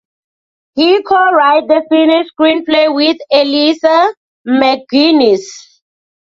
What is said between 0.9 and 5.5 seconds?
co-wrote the finished screenplay with Alyssa McGuinness.